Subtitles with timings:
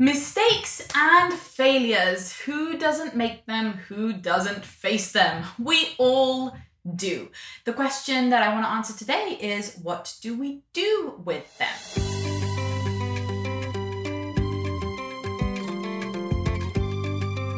[0.00, 2.32] Mistakes and failures.
[2.46, 3.74] Who doesn't make them?
[3.88, 5.44] Who doesn't face them?
[5.58, 6.56] We all
[6.96, 7.28] do.
[7.66, 11.68] The question that I want to answer today is what do we do with them?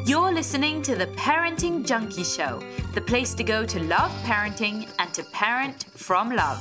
[0.04, 2.60] You're listening to the Parenting Junkie Show,
[2.92, 6.60] the place to go to love parenting and to parent from love.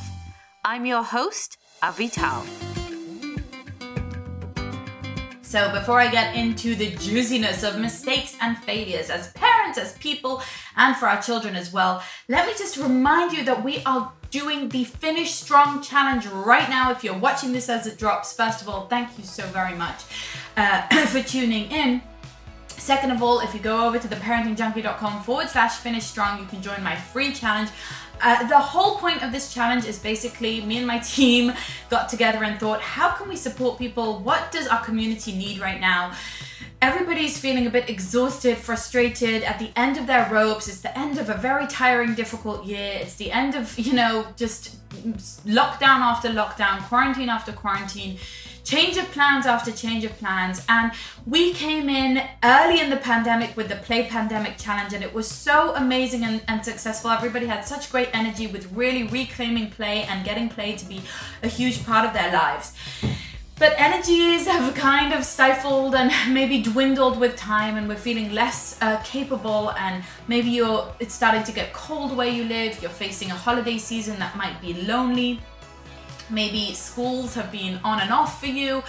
[0.64, 2.71] I'm your host, Avital.
[5.52, 10.42] So, before I get into the juiciness of mistakes and failures as parents, as people,
[10.78, 14.70] and for our children as well, let me just remind you that we are doing
[14.70, 16.90] the Finish Strong Challenge right now.
[16.90, 20.06] If you're watching this as it drops, first of all, thank you so very much
[20.56, 22.02] uh, for tuning in.
[22.70, 26.62] Second of all, if you go over to theparentingjunkie.com forward slash finish strong, you can
[26.62, 27.72] join my free challenge.
[28.22, 31.54] Uh, the whole point of this challenge is basically me and my team
[31.90, 34.20] got together and thought, how can we support people?
[34.20, 36.14] What does our community need right now?
[36.82, 40.68] Everybody's feeling a bit exhausted, frustrated, at the end of their ropes.
[40.68, 42.98] It's the end of a very tiring, difficult year.
[43.02, 44.78] It's the end of, you know, just
[45.46, 48.18] lockdown after lockdown, quarantine after quarantine
[48.64, 50.64] change of plans after change of plans.
[50.70, 50.92] And
[51.26, 55.30] we came in early in the pandemic with the Play Pandemic Challenge, and it was
[55.30, 57.12] so amazing and, and successful.
[57.12, 61.02] Everybody had such great energy with really reclaiming play and getting play to be
[61.44, 62.74] a huge part of their lives.
[63.62, 68.76] But energies have kind of stifled and maybe dwindled with time, and we're feeling less
[68.82, 69.72] uh, capable.
[69.74, 72.82] And maybe you're it's starting to get cold where you live.
[72.82, 75.40] You're facing a holiday season that might be lonely
[76.32, 78.84] Maybe schools have been on and off for you.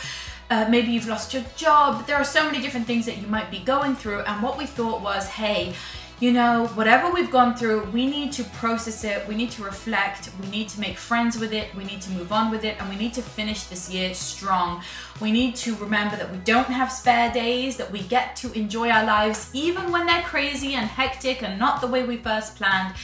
[0.51, 2.07] Uh, maybe you've lost your job.
[2.07, 4.21] There are so many different things that you might be going through.
[4.21, 5.75] And what we thought was, hey,
[6.23, 10.31] you know, whatever we've gone through, we need to process it, we need to reflect,
[10.41, 12.89] we need to make friends with it, we need to move on with it, and
[12.89, 14.85] we need to finish this year strong.
[15.21, 18.91] We need to remember that we don't have spare days, that we get to enjoy
[18.91, 22.95] our lives even when they're crazy and hectic and not the way we first planned.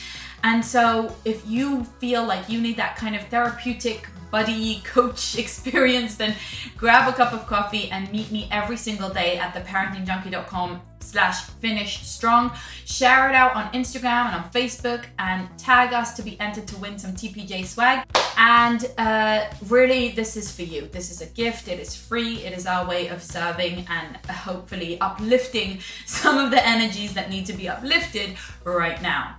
[0.44, 6.16] And so, if you feel like you need that kind of therapeutic buddy coach experience,
[6.16, 6.34] then
[6.76, 12.06] grab a cup of coffee and meet me every single day at theparentingjunkie.com slash finish
[12.06, 12.52] strong.
[12.84, 16.76] Share it out on Instagram and on Facebook and tag us to be entered to
[16.76, 18.06] win some TPJ swag.
[18.36, 20.88] And uh, really, this is for you.
[20.92, 21.68] This is a gift.
[21.68, 22.44] It is free.
[22.44, 27.46] It is our way of serving and hopefully uplifting some of the energies that need
[27.46, 29.37] to be uplifted right now.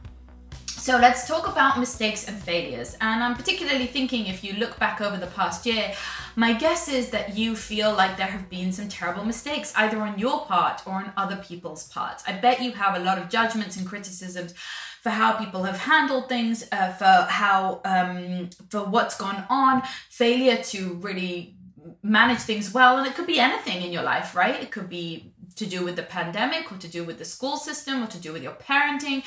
[0.79, 2.95] So let's talk about mistakes and failures.
[3.01, 5.91] And I'm particularly thinking if you look back over the past year,
[6.37, 10.17] my guess is that you feel like there have been some terrible mistakes, either on
[10.17, 12.23] your part or on other people's parts.
[12.25, 14.53] I bet you have a lot of judgments and criticisms
[15.01, 20.63] for how people have handled things, uh, for how, um, for what's gone on, failure
[20.63, 21.55] to really
[22.01, 22.97] manage things well.
[22.97, 24.55] And it could be anything in your life, right?
[24.55, 28.01] It could be to do with the pandemic or to do with the school system
[28.01, 29.23] or to do with your parenting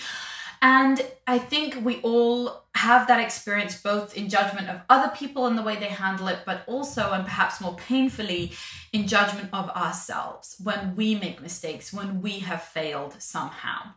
[0.63, 5.59] and I think we all have that experience both in judgment of other people and
[5.59, 8.53] the way they handle it, but also, and perhaps more painfully,
[8.93, 13.93] in judgment of ourselves when we make mistakes, when we have failed somehow.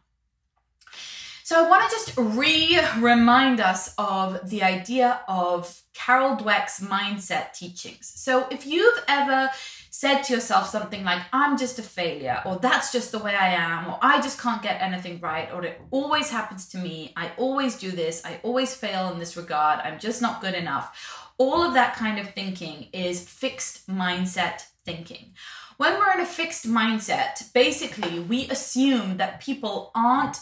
[1.43, 7.53] So, I want to just re remind us of the idea of Carol Dweck's mindset
[7.53, 8.11] teachings.
[8.15, 9.51] So, if you've ever
[9.97, 13.53] said to yourself something like, I'm just a failure, or that's just the way I
[13.53, 17.31] am, or I just can't get anything right, or it always happens to me, I
[17.37, 21.31] always do this, I always fail in this regard, I'm just not good enough.
[21.37, 25.33] All of that kind of thinking is fixed mindset thinking.
[25.77, 30.39] When we're in a fixed mindset, basically we assume that people aren't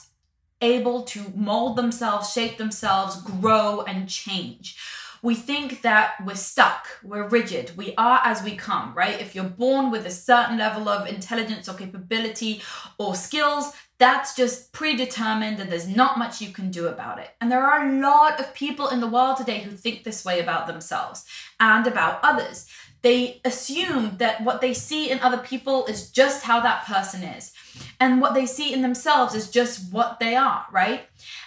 [0.61, 4.77] able to mold themselves, shape themselves, grow, and change
[5.23, 9.21] we think that we're stuck, we're rigid, we are as we come, right?
[9.21, 12.61] If you're born with a certain level of intelligence or capability
[12.99, 17.29] or skills, that's just predetermined and there's not much you can do about it.
[17.39, 20.41] And there are a lot of people in the world today who think this way
[20.41, 21.23] about themselves
[21.57, 22.67] and about others.
[23.03, 27.51] They assume that what they see in other people is just how that person is.
[27.99, 31.01] And what they see in themselves is just what they are, right?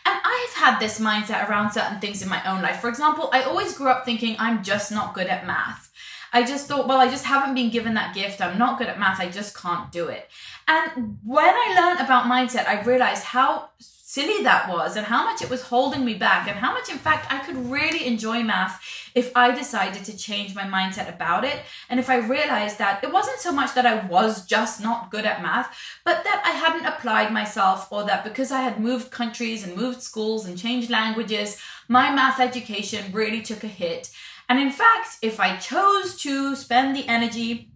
[0.04, 2.80] And I've had this mindset around certain things in my own life.
[2.80, 5.85] For example, I always grew up thinking I'm just not good at math.
[6.32, 8.40] I just thought, well, I just haven't been given that gift.
[8.40, 9.20] I'm not good at math.
[9.20, 10.28] I just can't do it.
[10.68, 13.70] And when I learned about mindset, I realized how
[14.16, 16.96] silly that was and how much it was holding me back and how much in
[16.96, 18.80] fact I could really enjoy math
[19.14, 23.12] if I decided to change my mindset about it and if I realized that it
[23.12, 26.86] wasn't so much that I was just not good at math but that I hadn't
[26.86, 31.60] applied myself or that because I had moved countries and moved schools and changed languages
[31.88, 34.10] my math education really took a hit
[34.48, 37.70] and in fact if I chose to spend the energy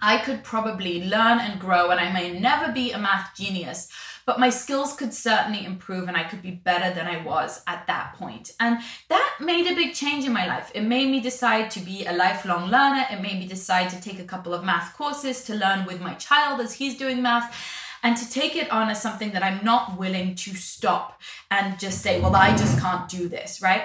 [0.00, 3.88] I could probably learn and grow, and I may never be a math genius,
[4.26, 7.86] but my skills could certainly improve and I could be better than I was at
[7.86, 8.52] that point.
[8.60, 8.78] And
[9.08, 10.70] that made a big change in my life.
[10.74, 13.06] It made me decide to be a lifelong learner.
[13.10, 16.14] It made me decide to take a couple of math courses to learn with my
[16.14, 17.56] child as he's doing math
[18.02, 21.20] and to take it on as something that I'm not willing to stop
[21.50, 23.84] and just say, well, I just can't do this, right?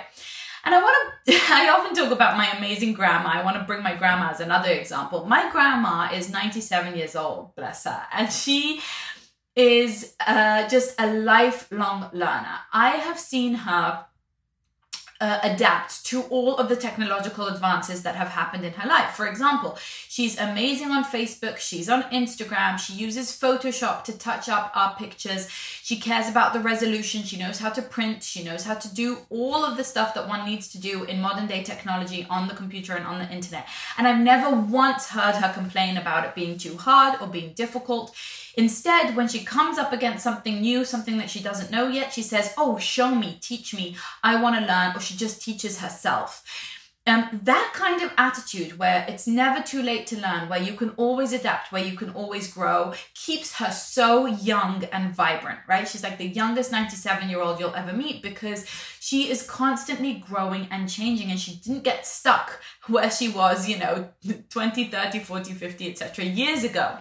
[0.64, 3.32] And I want to, I often talk about my amazing grandma.
[3.34, 5.26] I want to bring my grandma as another example.
[5.26, 8.82] My grandma is 97 years old, bless her, and she
[9.56, 12.58] is uh, just a lifelong learner.
[12.72, 14.06] I have seen her
[15.24, 19.12] uh, adapt to all of the technological advances that have happened in her life.
[19.12, 24.74] For example, she's amazing on Facebook, she's on Instagram, she uses Photoshop to touch up
[24.76, 25.48] our pictures,
[25.84, 29.18] she cares about the resolution, she knows how to print, she knows how to do
[29.30, 32.54] all of the stuff that one needs to do in modern day technology on the
[32.54, 33.68] computer and on the internet.
[33.98, 38.16] And I've never once heard her complain about it being too hard or being difficult.
[38.56, 42.22] Instead, when she comes up against something new, something that she doesn't know yet, she
[42.22, 46.46] says, Oh, show me, teach me, I want to learn, or she just teaches herself.
[47.06, 50.92] Um, that kind of attitude where it's never too late to learn, where you can
[50.92, 55.86] always adapt, where you can always grow, keeps her so young and vibrant, right?
[55.86, 58.66] She's like the youngest 97 year old you'll ever meet because
[59.02, 63.80] she is constantly growing and changing and she didn't get stuck where she was, you
[63.80, 64.08] know,
[64.50, 66.24] 20, 30, 40, 50, etc.
[66.24, 67.00] years ago.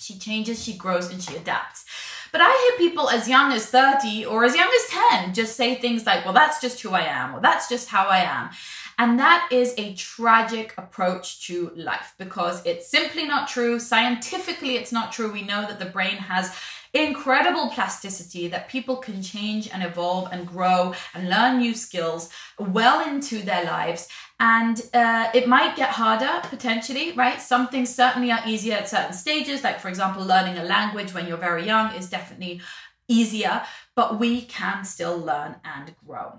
[0.00, 1.84] She changes, she grows, and she adapts.
[2.32, 5.74] But I hear people as young as 30 or as young as 10 just say
[5.74, 8.50] things like, well, that's just who I am, or that's just how I am.
[8.98, 13.78] And that is a tragic approach to life because it's simply not true.
[13.78, 15.32] Scientifically, it's not true.
[15.32, 16.54] We know that the brain has
[16.94, 22.28] incredible plasticity that people can change and evolve and grow and learn new skills
[22.58, 24.08] well into their lives
[24.38, 29.14] and uh, it might get harder potentially right some things certainly are easier at certain
[29.14, 32.60] stages like for example learning a language when you're very young is definitely
[33.08, 33.62] easier
[33.94, 36.38] but we can still learn and grow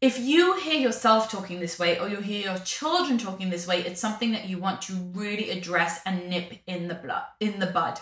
[0.00, 3.80] if you hear yourself talking this way or you hear your children talking this way
[3.80, 7.66] it's something that you want to really address and nip in the blood in the
[7.66, 7.98] bud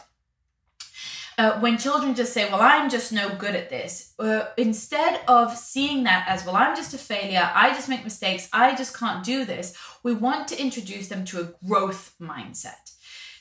[1.36, 5.56] uh, when children just say, Well, I'm just no good at this, uh, instead of
[5.56, 9.24] seeing that as, Well, I'm just a failure, I just make mistakes, I just can't
[9.24, 12.92] do this, we want to introduce them to a growth mindset.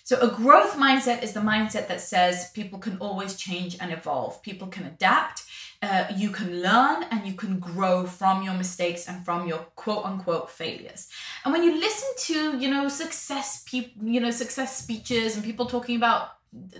[0.03, 4.41] So, a growth mindset is the mindset that says people can always change and evolve,
[4.41, 5.44] people can adapt.
[5.83, 10.06] Uh, you can learn and you can grow from your mistakes and from your quote
[10.06, 11.09] unquote failures.
[11.44, 15.65] And when you listen to, you know, success people, you know, success speeches and people
[15.65, 16.30] talking about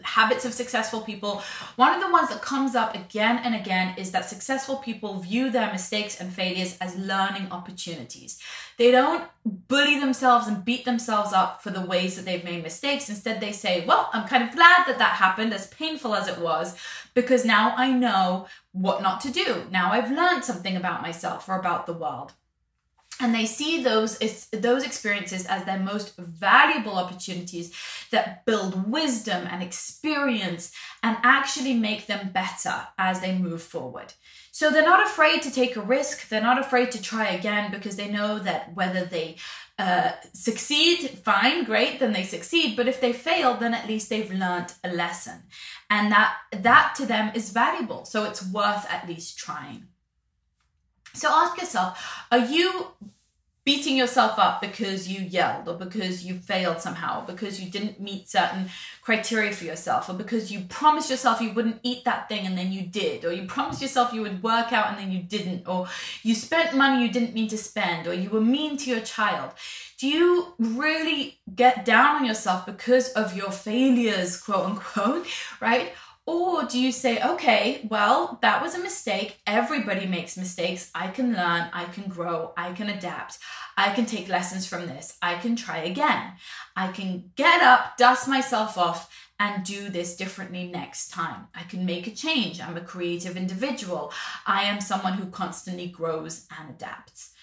[0.04, 1.42] habits of successful people.
[1.76, 5.50] One of the ones that comes up again and again is that successful people view
[5.50, 8.40] their mistakes and failures as learning opportunities.
[8.78, 13.10] They don't bully themselves and beat themselves up for the ways that they've made mistakes.
[13.10, 16.40] Instead they say well i'm kind of glad that that happened as painful as it
[16.40, 16.76] was
[17.14, 19.64] because now i know what not to do.
[19.72, 22.34] Now i've learned something about myself or about the world
[23.20, 24.18] and they see those
[24.52, 27.74] those experiences as their most valuable opportunities
[28.12, 30.72] that build wisdom and experience
[31.02, 34.14] and actually make them better as they move forward.
[34.52, 36.30] So they're not afraid to take a risk.
[36.30, 39.38] They're not afraid to try again because they know that whether they
[39.80, 42.76] uh, succeed fine great then they succeed.
[42.76, 45.44] But if they fail then at least they've learned a lesson.
[45.90, 48.06] And that that to them is valuable.
[48.06, 49.88] So it's worth at least trying
[51.14, 52.88] so ask yourself are you
[53.66, 58.00] beating yourself up because you yelled or because you failed somehow, or because you didn't
[58.00, 58.70] meet certain
[59.02, 62.74] criteria for yourself, or because you promised yourself you wouldn't eat that thing and then
[62.74, 65.88] you did, or you promised yourself you would work out and then you didn't, or
[66.24, 69.52] you spent money you didn't mean to spend, or you were mean to your child.
[69.98, 75.26] Do you really get down on yourself because of your failures, quote unquote,
[75.62, 75.94] right?
[76.26, 79.40] Or do you say, okay, well, that was a mistake.
[79.46, 80.90] Everybody makes mistakes.
[80.96, 83.40] I can learn, I can grow, I can adapt,
[83.76, 86.34] I can take lessons from this, I can try again.
[86.78, 91.48] I can get up, dust myself off, and do this differently next time.
[91.54, 92.62] I can make a change.
[92.62, 94.14] I'm a creative individual.
[94.48, 97.34] I am someone who constantly grows and adapts.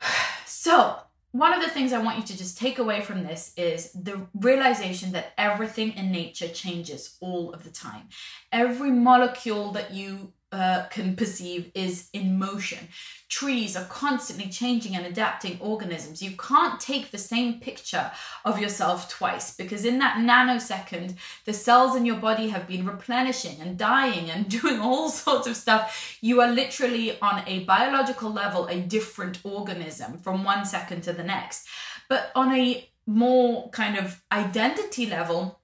[0.48, 0.96] So,
[1.32, 4.26] one of the things I want you to just take away from this is the
[4.34, 8.08] realization that everything in nature changes all of the time.
[8.52, 12.88] Every molecule that you uh, can perceive is in motion.
[13.28, 16.22] Trees are constantly changing and adapting organisms.
[16.22, 18.10] You can't take the same picture
[18.44, 23.60] of yourself twice because in that nanosecond, the cells in your body have been replenishing
[23.60, 26.18] and dying and doing all sorts of stuff.
[26.22, 31.24] You are literally on a biological level a different organism from one second to the
[31.24, 31.66] next.
[32.08, 35.55] But on a more kind of identity level,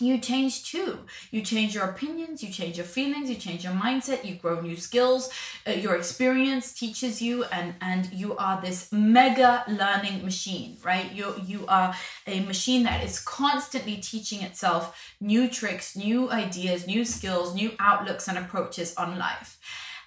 [0.00, 0.98] you change too.
[1.30, 4.76] You change your opinions, you change your feelings, you change your mindset, you grow new
[4.76, 5.30] skills.
[5.66, 11.12] Uh, your experience teaches you, and and you are this mega learning machine, right?
[11.12, 11.94] You you are
[12.26, 18.28] a machine that is constantly teaching itself new tricks, new ideas, new skills, new outlooks
[18.28, 19.58] and approaches on life.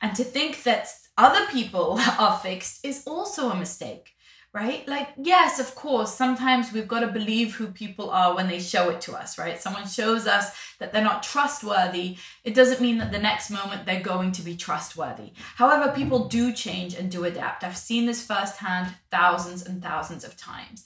[0.02, 4.14] And to think that other people are fixed is also a mistake
[4.52, 4.88] right?
[4.88, 8.90] Like, yes, of course, sometimes we've got to believe who people are when they show
[8.90, 9.62] it to us, right?
[9.62, 12.18] Someone shows us that they're not trustworthy.
[12.44, 15.34] It doesn't mean that the next moment they're going to be trustworthy.
[15.56, 17.64] However, people do change and do adapt.
[17.64, 20.84] I've seen this firsthand thousands and thousands of times.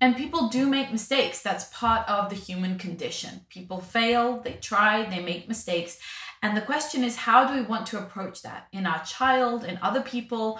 [0.00, 1.42] And people do make mistakes.
[1.42, 3.40] That's part of the human condition.
[3.50, 5.98] People fail, they try, they make mistakes.
[6.42, 9.78] And the question is, how do we want to approach that in our child, in
[9.82, 10.58] other people?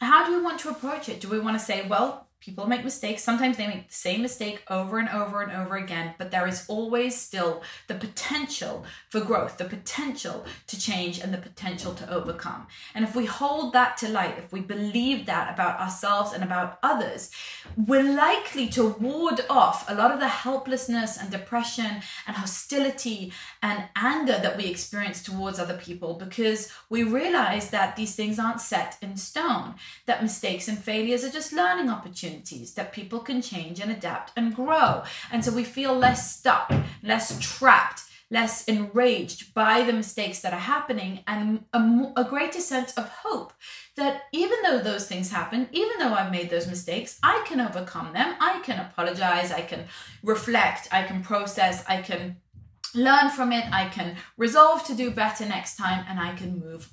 [0.00, 1.20] How do we want to approach it?
[1.20, 3.24] Do we want to say, well, People make mistakes.
[3.24, 6.66] Sometimes they make the same mistake over and over and over again, but there is
[6.68, 12.66] always still the potential for growth, the potential to change, and the potential to overcome.
[12.94, 16.78] And if we hold that to light, if we believe that about ourselves and about
[16.82, 17.30] others,
[17.78, 23.32] we're likely to ward off a lot of the helplessness and depression and hostility
[23.62, 28.60] and anger that we experience towards other people because we realize that these things aren't
[28.60, 33.42] set in stone, that mistakes and failures are just learning opportunities opportunities that people can
[33.42, 35.02] change and adapt and grow.
[35.30, 36.72] And so we feel less stuck,
[37.02, 42.92] less trapped, less enraged by the mistakes that are happening, and a, a greater sense
[42.94, 43.52] of hope
[43.96, 48.12] that even though those things happen, even though I've made those mistakes, I can overcome
[48.12, 48.34] them.
[48.40, 49.84] I can apologize, I can
[50.22, 52.36] reflect, I can process, I can
[52.94, 56.88] learn from it, I can resolve to do better next time, and I can move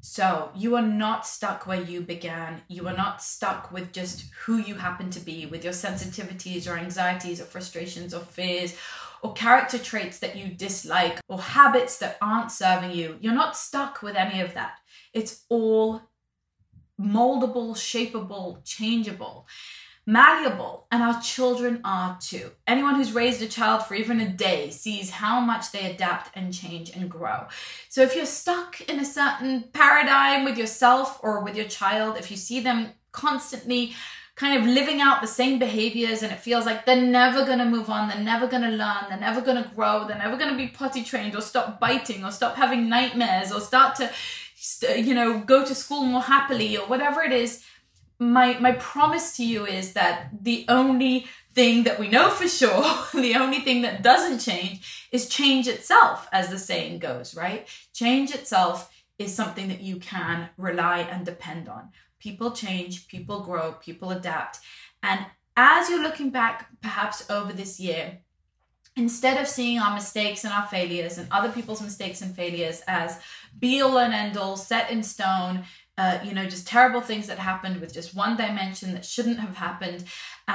[0.00, 2.62] so you are not stuck where you began.
[2.68, 6.78] You are not stuck with just who you happen to be, with your sensitivities or
[6.78, 8.76] anxieties or frustrations or fears
[9.22, 13.18] or character traits that you dislike or habits that aren't serving you.
[13.20, 14.72] You're not stuck with any of that.
[15.12, 16.02] It's all
[16.98, 19.46] moldable, shapeable, changeable
[20.06, 22.50] malleable, and our children are too.
[22.66, 26.52] Anyone who's raised a child for even a day sees how much they adapt and
[26.52, 27.46] change and grow.
[27.88, 32.30] So if you're stuck in a certain paradigm with yourself or with your child, if
[32.30, 33.94] you see them constantly
[34.36, 37.64] kind of living out the same behaviors and it feels like they're never going to
[37.64, 40.50] move on, they're never going to learn, they're never going to grow, they're never going
[40.50, 44.10] to be potty trained or stop biting or stop having nightmares or start to
[44.98, 47.64] you know go to school more happily or whatever it is
[48.20, 52.84] my my promise to you is that the only thing that we know for sure,
[53.14, 57.66] the only thing that doesn't change is change itself, as the saying goes, right?
[57.92, 61.90] Change itself is something that you can rely and depend on.
[62.18, 64.60] People change, people grow, people adapt.
[65.02, 68.18] And as you're looking back, perhaps over this year,
[68.96, 73.18] instead of seeing our mistakes and our failures and other people's mistakes and failures as
[73.58, 75.64] be all and end all, set in stone,
[76.00, 79.56] uh, you know, just terrible things that happened with just one dimension that shouldn't have
[79.56, 80.00] happened,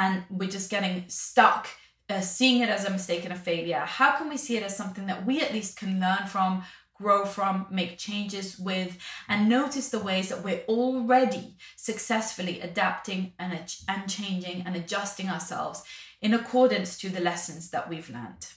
[0.01, 1.63] and we're just getting stuck
[2.09, 3.83] uh, seeing it as a mistake and a failure.
[3.99, 7.25] How can we see it as something that we at least can learn from, grow
[7.25, 8.97] from, make changes with,
[9.27, 13.53] and notice the ways that we're already successfully adapting and,
[13.87, 15.83] and changing and adjusting ourselves
[16.21, 18.47] in accordance to the lessons that we've learned.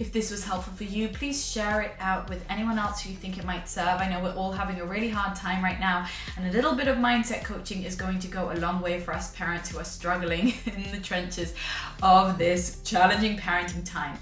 [0.00, 3.16] If this was helpful for you, please share it out with anyone else who you
[3.16, 4.00] think it might serve.
[4.00, 6.06] I know we're all having a really hard time right now,
[6.38, 9.12] and a little bit of mindset coaching is going to go a long way for
[9.12, 11.52] us parents who are struggling in the trenches
[12.02, 14.16] of this challenging parenting time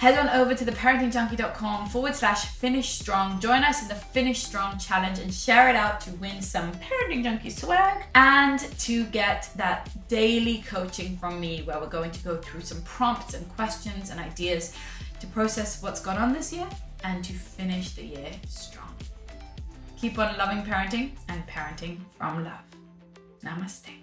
[0.00, 3.38] head on over to theparentingjunkie.com forward slash finish strong.
[3.38, 7.22] Join us in the Finish Strong Challenge and share it out to win some Parenting
[7.22, 12.38] Junkie swag and to get that daily coaching from me where we're going to go
[12.38, 14.74] through some prompts and questions and ideas
[15.20, 16.68] to process what's gone on this year
[17.04, 18.94] and to finish the year strong.
[19.96, 22.64] Keep on loving parenting and parenting from love.
[23.44, 23.99] Namaste.